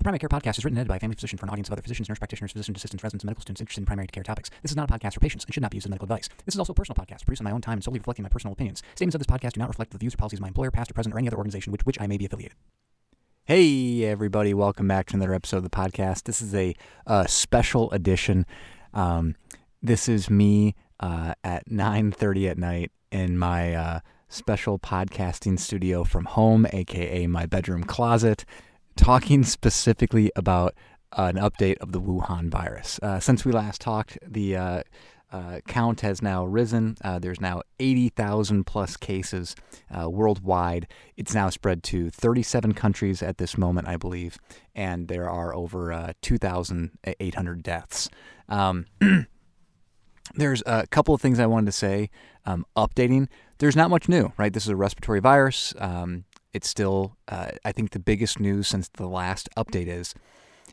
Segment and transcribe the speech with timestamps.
[0.00, 1.68] The Primary Care Podcast is written and edited by a family physician for an audience
[1.68, 4.22] of other physicians, nurse practitioners, physician assistants, residents, and medical students interested in primary care
[4.22, 4.48] topics.
[4.62, 6.26] This is not a podcast for patients and should not be used as medical advice.
[6.46, 8.30] This is also a personal podcast produced on my own time and solely reflecting my
[8.30, 8.82] personal opinions.
[8.94, 10.90] Statements of this podcast do not reflect the views or policies of my employer, past
[10.90, 12.56] or present, or any other organization with which I may be affiliated.
[13.44, 16.22] Hey, everybody, welcome back to another episode of the podcast.
[16.22, 16.74] This is a
[17.26, 18.46] special edition.
[18.94, 19.36] Um,
[19.82, 26.24] this is me uh, at 9.30 at night in my uh, special podcasting studio from
[26.24, 28.46] home, aka my bedroom closet
[29.00, 30.74] talking specifically about
[31.16, 33.00] an update of the Wuhan virus.
[33.02, 34.82] Uh, since we last talked, the uh,
[35.32, 36.96] uh, count has now risen.
[37.02, 39.56] Uh, there's now 80,000 plus cases
[39.90, 40.86] uh, worldwide.
[41.16, 44.38] It's now spread to 37 countries at this moment, I believe,
[44.74, 48.10] and there are over uh, 2,800 deaths.
[48.48, 48.86] Um,
[50.34, 52.10] there's a couple of things I wanted to say.
[52.44, 53.28] Um, updating.
[53.58, 54.52] There's not much new, right?
[54.52, 55.74] This is a respiratory virus.
[55.78, 60.14] Um, it's still, uh, I think, the biggest news since the last update is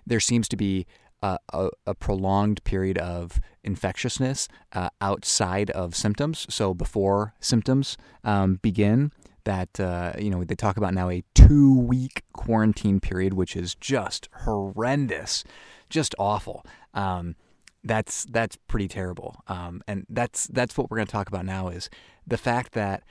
[0.05, 0.85] there seems to be
[1.21, 6.45] a, a, a prolonged period of infectiousness uh, outside of symptoms.
[6.49, 9.11] So before symptoms um, begin,
[9.43, 14.27] that uh, you know they talk about now a two-week quarantine period, which is just
[14.43, 15.45] horrendous,
[15.89, 16.65] just awful.
[16.93, 17.35] Um,
[17.83, 21.69] that's that's pretty terrible, um, and that's that's what we're going to talk about now
[21.69, 21.89] is
[22.25, 23.03] the fact that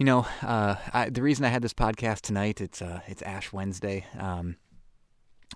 [0.00, 3.52] you know, uh, I, the reason I had this podcast tonight, it's uh, it's Ash
[3.52, 4.06] Wednesday.
[4.18, 4.56] Um,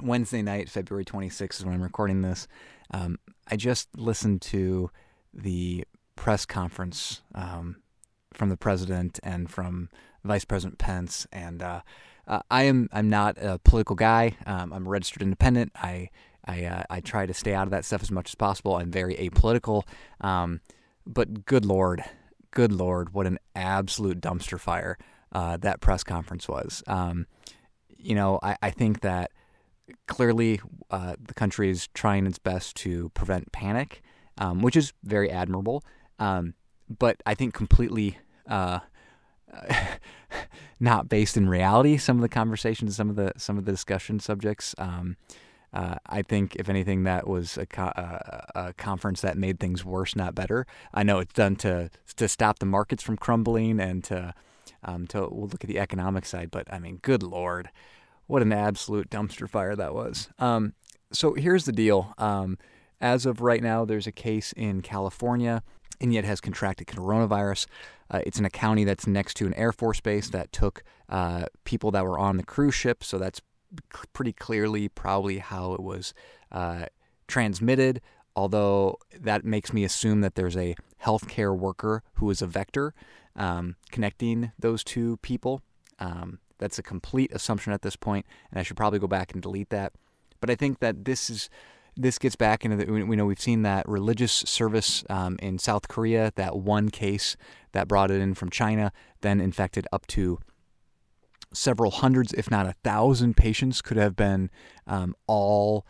[0.03, 2.47] Wednesday night, February 26th is when I'm recording this.
[2.91, 3.19] Um,
[3.51, 4.91] I just listened to
[5.33, 7.77] the press conference um,
[8.35, 9.89] from the president and from
[10.25, 11.81] Vice President Pence, and uh,
[12.29, 14.37] uh, I am I'm not a political guy.
[14.45, 15.73] Um, I'm a registered independent.
[15.75, 16.11] I
[16.45, 18.77] I uh, I try to stay out of that stuff as much as possible.
[18.77, 19.85] I'm very apolitical,
[20.21, 20.61] um,
[21.07, 22.05] but good lord,
[22.55, 24.97] good lord, what an absolute dumpster fire
[25.33, 26.83] uh, that press conference was.
[26.87, 27.27] Um,
[27.89, 29.33] you know, I, I, think that
[30.07, 30.61] clearly
[30.91, 34.03] uh, the country is trying its best to prevent panic,
[34.39, 35.83] um, which is very admirable.
[36.19, 36.55] Um,
[36.89, 38.81] but I think completely uh,
[40.81, 41.97] not based in reality.
[41.97, 44.75] Some of the conversations, some of the some of the discussion subjects.
[44.79, 45.17] Um,
[45.75, 49.85] uh, I think, if anything, that was a, co- uh, a, conference that made things
[49.85, 50.67] worse, not better.
[50.95, 54.35] I know it's done to to stop the markets from crumbling and to
[54.85, 57.71] um, to we'll look at the economic side, but I mean, good lord,
[58.29, 60.29] what an absolute dumpster fire that was.
[60.39, 60.75] Um,
[61.13, 62.15] so here's the deal.
[62.19, 62.57] Um,
[63.01, 65.65] as of right now, there's a case in California,
[66.01, 67.67] and yet has contracted coronavirus.
[68.11, 71.47] Uh, it's in a county that's next to an Air Force base that took uh,
[71.65, 73.41] people that were on the cruise ship, so that's
[74.13, 76.15] pretty clearly probably how it was
[76.53, 76.87] uh,
[77.29, 78.01] transmitted,
[78.37, 82.95] although that makes me assume that there's a healthcare worker who is a vector
[83.37, 85.61] um, connecting those two people.
[85.99, 89.43] Um, that's a complete assumption at this point, and I should probably go back and
[89.43, 89.93] delete that.
[90.41, 91.51] But I think that this is
[91.97, 95.89] this gets back into the we know we've seen that religious service um, in South
[95.89, 97.37] Korea, that one case
[97.73, 100.39] that brought it in from China, then infected up to
[101.55, 104.51] several hundreds, if not a thousand patients could have been
[104.87, 105.87] um, all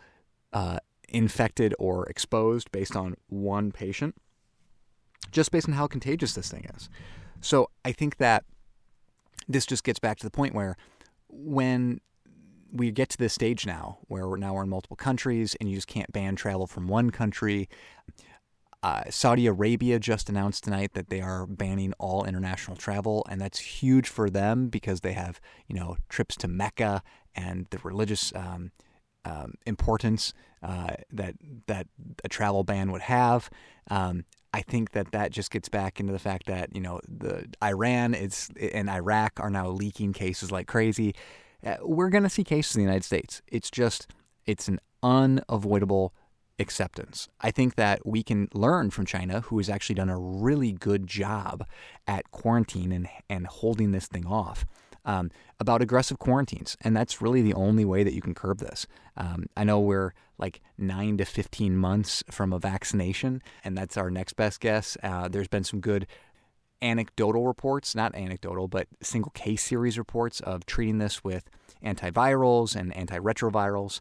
[0.53, 4.15] uh, infected or exposed based on one patient,
[5.31, 6.89] just based on how contagious this thing is.
[7.41, 8.43] So I think that
[9.47, 10.77] this just gets back to the point where
[11.29, 11.99] when
[12.71, 15.75] we get to this stage now where we're now we're in multiple countries and you
[15.75, 17.69] just can't ban travel from one country
[18.85, 23.57] uh, Saudi Arabia just announced tonight that they are banning all international travel, and that's
[23.57, 27.01] huge for them because they have, you know, trips to Mecca
[27.33, 28.71] and the religious um,
[29.25, 31.33] um, importance uh, that
[31.65, 31.87] that
[32.23, 33.49] a travel ban would have.
[33.89, 37.47] Um, I think that that just gets back into the fact that you know the
[37.63, 41.15] Iran is and Iraq are now leaking cases like crazy.
[41.65, 43.41] Uh, we're going to see cases in the United States.
[43.47, 44.05] It's just
[44.45, 46.13] it's an unavoidable
[46.59, 47.27] acceptance.
[47.41, 51.07] I think that we can learn from China, who has actually done a really good
[51.07, 51.65] job
[52.07, 54.65] at quarantine and, and holding this thing off.
[55.07, 55.29] Um,
[55.59, 56.75] about aggressive quarantines.
[56.81, 58.87] And that's really the only way that you can curb this.
[59.15, 64.09] Um, I know we're like nine to 15 months from a vaccination, and that's our
[64.09, 64.97] next best guess.
[65.03, 66.07] Uh, there's been some good
[66.81, 71.49] anecdotal reports, not anecdotal, but single case series reports of treating this with
[71.83, 73.99] antivirals and antiretrovirals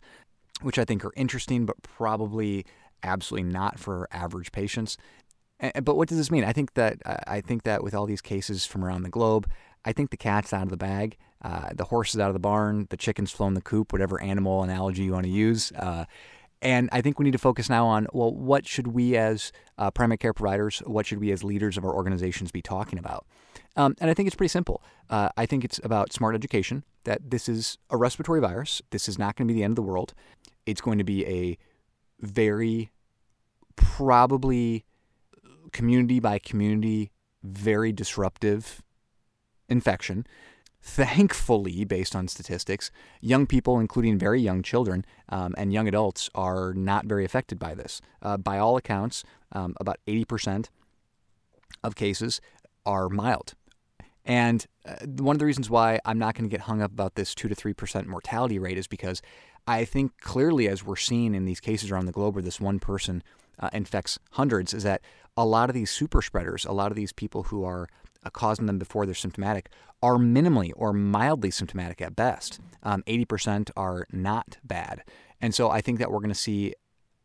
[0.64, 2.64] which I think are interesting, but probably
[3.02, 4.96] absolutely not for average patients.
[5.60, 6.44] But what does this mean?
[6.44, 9.48] I think that I think that with all these cases from around the globe,
[9.84, 12.40] I think the cat's out of the bag, uh, the horse is out of the
[12.40, 15.72] barn, the chicken's flown the coop, whatever animal analogy you want to use.
[15.72, 16.06] Uh,
[16.60, 19.90] and I think we need to focus now on well, what should we as uh,
[19.90, 23.26] primary care providers, what should we as leaders of our organizations be talking about?
[23.76, 24.82] Um, and I think it's pretty simple.
[25.10, 28.80] Uh, I think it's about smart education that this is a respiratory virus.
[28.90, 30.14] This is not going to be the end of the world.
[30.66, 31.58] It's going to be a
[32.20, 32.90] very,
[33.76, 34.84] probably
[35.72, 37.10] community by community,
[37.42, 38.82] very disruptive
[39.68, 40.26] infection.
[40.80, 42.90] Thankfully, based on statistics,
[43.20, 47.74] young people, including very young children um, and young adults, are not very affected by
[47.74, 48.02] this.
[48.20, 50.68] Uh, by all accounts, um, about 80%
[51.82, 52.40] of cases
[52.84, 53.54] are mild.
[54.26, 57.14] And uh, one of the reasons why I'm not going to get hung up about
[57.14, 59.22] this 2 to 3% mortality rate is because
[59.66, 62.78] I think clearly, as we're seeing in these cases around the globe where this one
[62.78, 63.22] person
[63.58, 65.00] uh, infects hundreds, is that
[65.36, 67.88] a lot of these super spreaders, a lot of these people who are
[68.24, 69.70] uh, causing them before they're symptomatic,
[70.02, 72.60] are minimally or mildly symptomatic at best.
[72.82, 75.02] Um, 80% are not bad.
[75.40, 76.74] And so I think that we're going to see,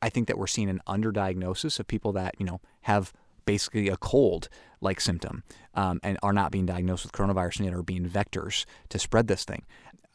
[0.01, 3.12] I think that we're seeing an underdiagnosis of people that, you know, have
[3.45, 4.47] basically a cold
[4.80, 5.44] like symptom
[5.74, 9.27] um, and are not being diagnosed with coronavirus and yet are being vectors to spread
[9.27, 9.65] this thing.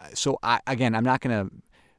[0.00, 1.54] Uh, so, I, again, I'm not going to,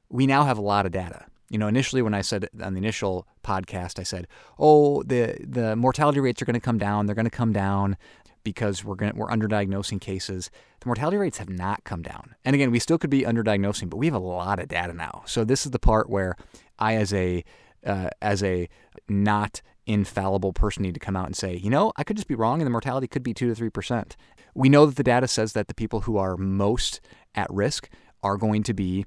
[0.10, 1.26] we now have a lot of data.
[1.50, 5.76] You know, initially when I said on the initial podcast, I said, "Oh, the the
[5.76, 7.06] mortality rates are going to come down.
[7.06, 7.98] They're going to come down
[8.44, 10.50] because we're going we're underdiagnosing cases."
[10.80, 12.36] The mortality rates have not come down.
[12.44, 15.24] And again, we still could be underdiagnosing, but we have a lot of data now.
[15.26, 16.36] So this is the part where
[16.80, 17.44] I, as a
[17.86, 18.68] uh, as a
[19.08, 22.36] not infallible person need to come out and say, you know, I could just be
[22.36, 24.16] wrong and the mortality could be 2 to 3%.
[24.56, 27.02] We know that the data says that the people who are most
[27.36, 27.90] at risk
[28.24, 29.06] are going to be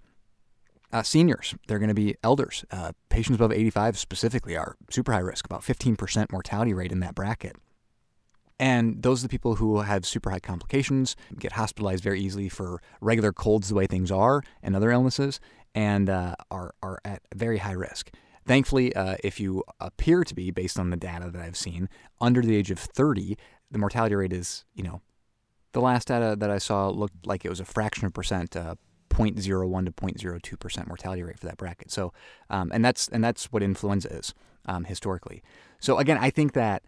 [0.93, 1.55] uh, seniors.
[1.67, 2.65] They're going to be elders.
[2.71, 7.15] Uh, patients above 85 specifically are super high risk, about 15% mortality rate in that
[7.15, 7.57] bracket.
[8.61, 12.83] And those are the people who have super high complications, get hospitalized very easily for
[13.01, 15.39] regular colds the way things are and other illnesses,
[15.75, 18.11] and uh, are, are at very high risk.
[18.47, 21.89] Thankfully, uh, if you appear to be, based on the data that I've seen,
[22.21, 23.37] under the age of 30,
[23.71, 25.03] the mortality rate is, you know,
[25.73, 28.75] the last data that I saw looked like it was a fraction of percent, uh,
[29.09, 31.91] 0.01 to 0.02 percent mortality rate for that bracket.
[31.91, 32.13] So,
[32.51, 34.35] um, and that's and that's what influenza is
[34.67, 35.43] um, historically.
[35.81, 36.83] So again, I think that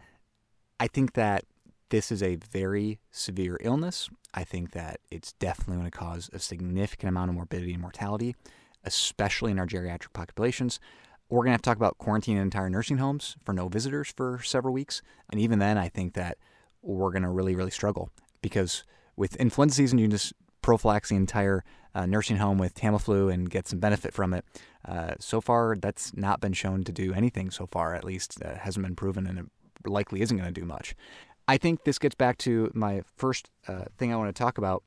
[0.79, 1.45] I think that
[1.91, 4.09] this is a very severe illness.
[4.33, 8.37] I think that it's definitely going to cause a significant amount of morbidity and mortality,
[8.85, 10.79] especially in our geriatric populations.
[11.29, 14.41] We're going to have to talk about quarantining entire nursing homes for no visitors for
[14.43, 15.03] several weeks.
[15.31, 16.39] And even then, I think that
[16.83, 18.85] we're going to really, really struggle because
[19.17, 21.65] with influenza season, you just prophylax the entire
[21.95, 24.45] uh, nursing home with Tamiflu and get some benefit from it.
[24.87, 28.57] Uh, so far, that's not been shown to do anything so far, at least uh,
[28.57, 29.47] hasn't been proven and it
[29.87, 30.95] likely isn't going to do much.
[31.49, 34.85] I think this gets back to my first uh, thing I want to talk about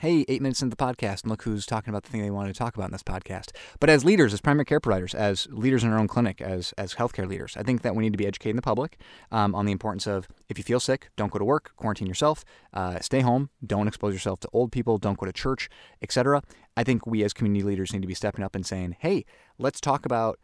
[0.00, 2.52] hey, eight minutes into the podcast, and look who's talking about the thing they wanted
[2.52, 3.50] to talk about in this podcast.
[3.80, 6.94] But as leaders, as primary care providers, as leaders in our own clinic, as as
[6.94, 8.98] healthcare leaders, I think that we need to be educating the public
[9.30, 12.44] um, on the importance of if you feel sick, don't go to work, quarantine yourself,
[12.72, 15.68] uh, stay home, don't expose yourself to old people, don't go to church,
[16.02, 16.42] etc.
[16.76, 19.24] I think we as community leaders need to be stepping up and saying, hey,
[19.58, 20.38] let's talk about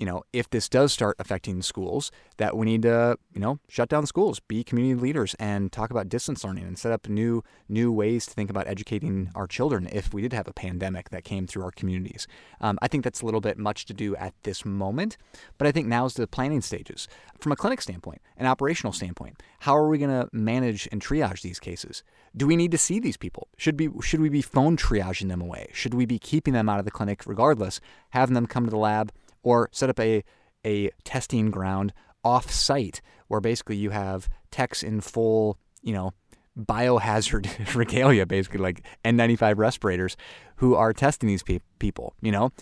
[0.00, 3.90] you know, if this does start affecting schools, that we need to, you know, shut
[3.90, 7.92] down schools, be community leaders, and talk about distance learning and set up new new
[7.92, 11.46] ways to think about educating our children if we did have a pandemic that came
[11.46, 12.26] through our communities.
[12.62, 15.18] Um, I think that's a little bit much to do at this moment,
[15.58, 17.06] but I think now is the planning stages.
[17.38, 21.42] From a clinic standpoint, an operational standpoint, how are we going to manage and triage
[21.42, 22.02] these cases?
[22.34, 23.48] Do we need to see these people?
[23.58, 25.68] Should be should we be phone triaging them away?
[25.74, 27.80] Should we be keeping them out of the clinic regardless,
[28.10, 29.12] having them come to the lab?
[29.42, 30.22] Or set up a,
[30.64, 31.92] a testing ground
[32.24, 36.12] off site where basically you have techs in full, you know,
[36.58, 40.16] biohazard regalia, basically like N95 respirators,
[40.56, 42.14] who are testing these pe- people.
[42.20, 42.52] You know,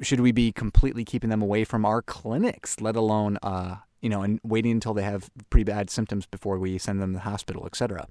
[0.00, 4.22] should we be completely keeping them away from our clinics, let alone, uh, you know,
[4.22, 7.66] and waiting until they have pretty bad symptoms before we send them to the hospital,
[7.66, 8.06] etc.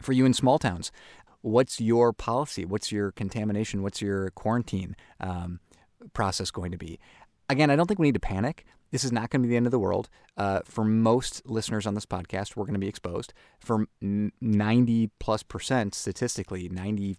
[0.00, 0.92] For you in small towns,
[1.40, 2.64] what's your policy?
[2.64, 3.82] What's your contamination?
[3.82, 4.96] What's your quarantine?
[5.20, 5.60] Um,
[6.12, 6.98] process going to be?
[7.48, 8.64] Again, I don't think we need to panic.
[8.90, 10.08] This is not going to be the end of the world.
[10.36, 13.32] Uh, for most listeners on this podcast, we're going to be exposed.
[13.58, 17.16] For 90 plus percent, statistically, 90,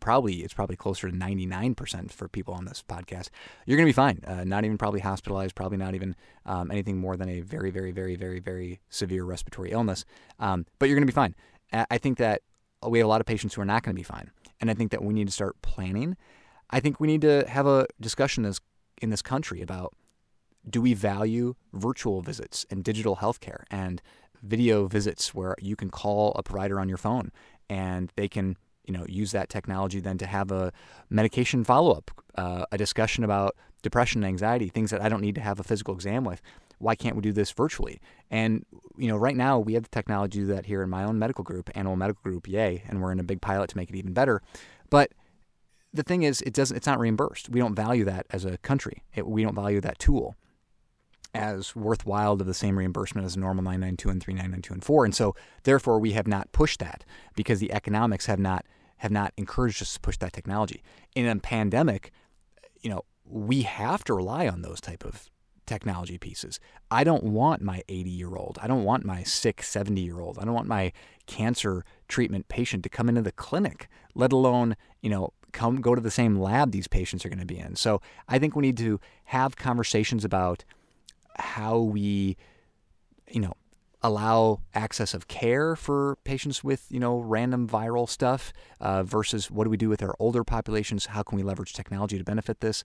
[0.00, 3.28] probably, it's probably closer to 99% for people on this podcast,
[3.66, 4.22] you're going to be fine.
[4.26, 7.92] Uh, not even probably hospitalized, probably not even um, anything more than a very, very,
[7.92, 10.06] very, very, very severe respiratory illness.
[10.38, 11.34] Um, but you're going to be fine.
[11.72, 12.42] I think that
[12.88, 14.30] we have a lot of patients who are not going to be fine.
[14.60, 16.16] And I think that we need to start planning
[16.70, 18.60] I think we need to have a discussion in this,
[19.02, 19.94] in this country about
[20.68, 24.02] do we value virtual visits and digital healthcare and
[24.42, 27.30] video visits where you can call a provider on your phone
[27.68, 30.72] and they can you know use that technology then to have a
[31.08, 35.40] medication follow-up uh, a discussion about depression and anxiety things that i don't need to
[35.40, 36.40] have a physical exam with
[36.80, 38.00] why can't we do this virtually?
[38.30, 38.64] And
[38.96, 41.70] you know, right now we have the technology that here in my own medical group,
[41.74, 44.42] Animal Medical Group, yay, and we're in a big pilot to make it even better.
[44.88, 45.12] But
[45.92, 46.76] the thing is, it doesn't.
[46.76, 47.48] It's not reimbursed.
[47.48, 49.02] We don't value that as a country.
[49.14, 50.36] It, we don't value that tool
[51.34, 55.14] as worthwhile of the same reimbursement as a normal 992 and 3992 and 4 and
[55.14, 57.04] so therefore we have not pushed that
[57.36, 58.66] because the economics have not
[58.96, 60.82] have not encouraged us to push that technology
[61.14, 62.10] in a pandemic
[62.80, 65.29] you know we have to rely on those type of
[65.70, 66.58] technology pieces.
[66.90, 70.36] I don't want my 80 year old, I don't want my sick 70 year old,
[70.36, 70.92] I don't want my
[71.26, 76.00] cancer treatment patient to come into the clinic, let alone, you know, come go to
[76.00, 77.76] the same lab these patients are going to be in.
[77.76, 80.64] So I think we need to have conversations about
[81.36, 82.36] how we,
[83.30, 83.54] you know,
[84.02, 89.64] allow access of care for patients with you know random viral stuff uh, versus what
[89.64, 92.82] do we do with our older populations how can we leverage technology to benefit this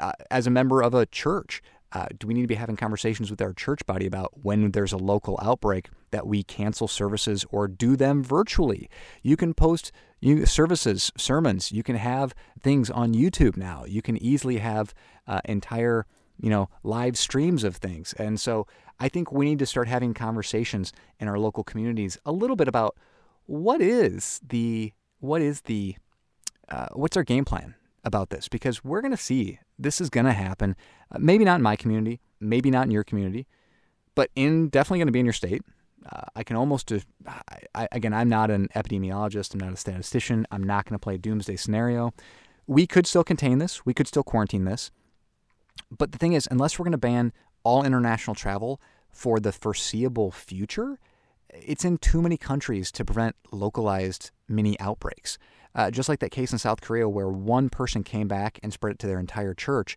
[0.00, 1.62] uh, as a member of a church
[1.92, 4.92] uh, do we need to be having conversations with our church body about when there's
[4.92, 8.88] a local outbreak that we cancel services or do them virtually?
[9.22, 11.72] You can post you, services, sermons.
[11.72, 13.84] You can have things on YouTube now.
[13.86, 14.94] You can easily have
[15.26, 16.06] uh, entire
[16.40, 18.12] you know live streams of things.
[18.14, 18.66] And so
[18.98, 22.68] I think we need to start having conversations in our local communities a little bit
[22.68, 22.96] about
[23.46, 25.96] what is the what is the
[26.68, 30.26] uh, what's our game plan about this because we're going to see this is going
[30.26, 30.76] to happen.
[31.12, 33.46] Uh, maybe not in my community, maybe not in your community,
[34.14, 35.62] but in definitely going to be in your state.
[36.10, 36.98] Uh, I can almost, uh,
[37.74, 41.18] I, again, I'm not an epidemiologist, I'm not a statistician, I'm not going to play
[41.18, 42.14] doomsday scenario.
[42.66, 44.90] We could still contain this, we could still quarantine this.
[45.90, 47.32] But the thing is, unless we're going to ban
[47.64, 48.80] all international travel
[49.10, 50.98] for the foreseeable future,
[51.50, 55.36] it's in too many countries to prevent localized mini outbreaks.
[55.74, 58.94] Uh, just like that case in South Korea where one person came back and spread
[58.94, 59.96] it to their entire church,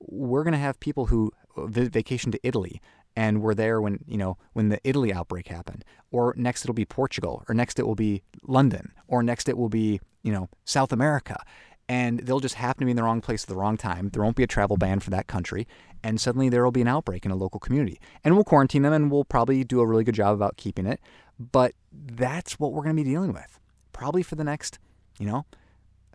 [0.00, 2.80] we're going to have people who vacation to Italy
[3.16, 6.84] and were there when you know when the Italy outbreak happened, or next it'll be
[6.84, 10.92] Portugal, or next it will be London, or next it will be you know South
[10.92, 11.42] America,
[11.88, 14.10] and they'll just happen to be in the wrong place at the wrong time.
[14.10, 15.66] There won't be a travel ban for that country,
[16.04, 18.92] and suddenly there will be an outbreak in a local community, and we'll quarantine them,
[18.92, 21.00] and we'll probably do a really good job about keeping it.
[21.40, 23.58] But that's what we're going to be dealing with,
[23.92, 24.78] probably for the next
[25.18, 25.46] you know,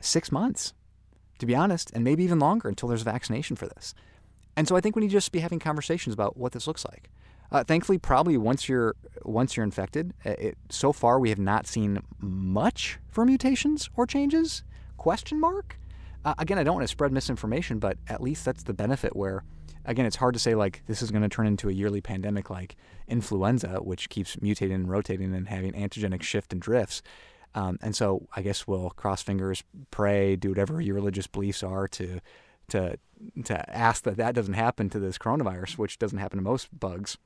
[0.02, 0.74] six months,
[1.40, 3.94] to be honest, and maybe even longer until there's a vaccination for this.
[4.56, 6.86] And so I think we need to just be having conversations about what this looks
[6.86, 7.10] like.
[7.52, 11.68] Uh, thankfully, probably once you're once you're infected, uh, it, so far we have not
[11.68, 14.64] seen much for mutations or changes.
[14.98, 15.78] Question mark.
[16.26, 19.16] Uh, again, I don't want to spread misinformation, but at least that's the benefit.
[19.16, 19.44] Where,
[19.86, 22.50] again, it's hard to say like this is going to turn into a yearly pandemic
[22.50, 22.76] like
[23.08, 27.04] influenza, which keeps mutating and rotating and having antigenic shift and drifts.
[27.56, 31.88] Um, and so I guess we'll cross fingers, pray, do whatever your religious beliefs are
[31.90, 32.20] to
[32.70, 32.98] to
[33.46, 37.18] to ask that that doesn't happen to this coronavirus, which doesn't happen to most bugs.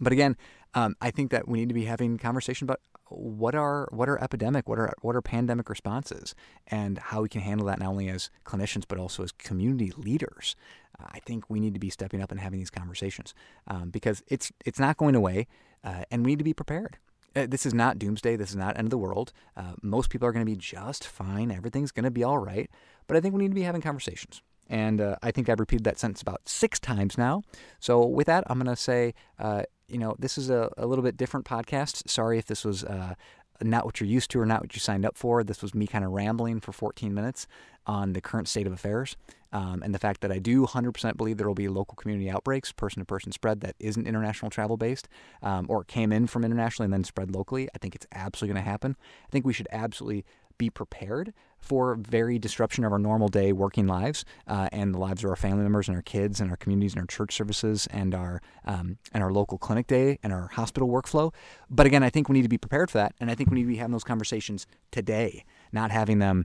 [0.00, 0.36] But again,
[0.74, 4.22] um, I think that we need to be having conversation about what are what are
[4.22, 6.34] epidemic, what are what are pandemic responses,
[6.66, 10.56] and how we can handle that not only as clinicians but also as community leaders.
[11.00, 13.32] I think we need to be stepping up and having these conversations
[13.66, 15.46] um, because it's it's not going away,
[15.84, 16.98] uh, and we need to be prepared.
[17.36, 18.36] Uh, this is not doomsday.
[18.36, 19.32] This is not end of the world.
[19.56, 21.50] Uh, most people are going to be just fine.
[21.50, 22.70] Everything's going to be all right.
[23.06, 24.42] But I think we need to be having conversations.
[24.68, 27.42] And uh, I think I've repeated that sentence about six times now.
[27.80, 31.02] So with that, I'm going to say, uh, you know, this is a, a, little
[31.02, 32.08] bit different podcast.
[32.08, 33.14] Sorry if this was uh,
[33.62, 35.42] not what you're used to or not what you signed up for.
[35.42, 37.46] This was me kind of rambling for 14 minutes
[37.86, 39.16] on the current state of affairs
[39.52, 42.70] um, and the fact that I do 100% believe there will be local community outbreaks,
[42.72, 45.08] person to person spread that isn't international travel based
[45.42, 47.68] um, or came in from internationally and then spread locally.
[47.74, 48.96] I think it's absolutely going to happen.
[49.26, 50.24] I think we should absolutely
[50.58, 55.24] be prepared for very disruption of our normal day working lives uh, and the lives
[55.24, 58.14] of our family members and our kids and our communities and our church services and
[58.14, 61.32] our um, and our local clinic day and our hospital workflow.
[61.68, 63.56] But again, I think we need to be prepared for that, and I think we
[63.56, 66.44] need to be having those conversations today, not having them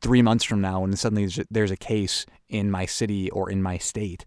[0.00, 3.78] three months from now when suddenly there's a case in my city or in my
[3.78, 4.24] state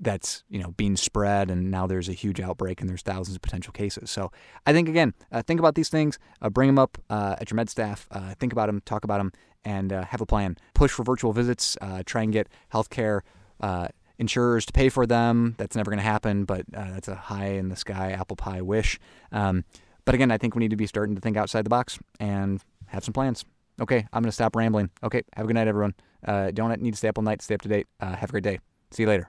[0.00, 3.42] that's you know being spread and now there's a huge outbreak and there's thousands of
[3.42, 4.10] potential cases.
[4.10, 4.30] So
[4.66, 7.56] i think again uh, think about these things uh, bring them up uh, at your
[7.56, 9.32] med staff uh, think about them talk about them
[9.64, 10.56] and uh, have a plan.
[10.74, 13.20] Push for virtual visits uh, try and get healthcare
[14.18, 15.54] insurers to pay for them.
[15.58, 18.98] That's never going to happen but that's a high in the sky apple pie wish.
[19.32, 19.64] Um,
[20.04, 22.62] but again i think we need to be starting to think outside the box and
[22.86, 23.44] have some plans.
[23.80, 24.90] Okay i'm going to stop rambling.
[25.02, 25.94] Okay have a good night everyone.
[26.24, 27.88] Don't need to stay up all night stay up to date.
[28.00, 28.60] Have a great day.
[28.90, 29.28] See you later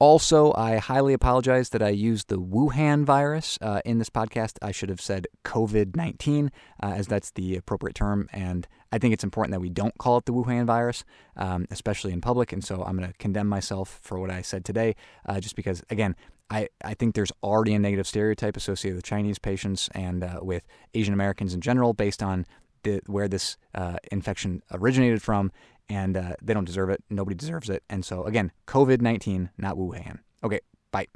[0.00, 4.56] Also, I highly apologize that I used the Wuhan virus uh, in this podcast.
[4.62, 6.50] I should have said COVID 19,
[6.82, 8.26] uh, as that's the appropriate term.
[8.32, 11.04] And I think it's important that we don't call it the Wuhan virus,
[11.36, 12.50] um, especially in public.
[12.50, 15.82] And so I'm going to condemn myself for what I said today, uh, just because,
[15.90, 16.16] again,
[16.48, 20.66] I, I think there's already a negative stereotype associated with Chinese patients and uh, with
[20.94, 22.46] Asian Americans in general based on
[22.84, 25.52] the, where this uh, infection originated from
[25.90, 27.02] and uh, they don't deserve it.
[27.10, 27.82] Nobody deserves it.
[27.90, 30.20] And so, again, COVID 19, not Wuhan.
[30.42, 30.60] Okay,
[30.92, 31.08] bye.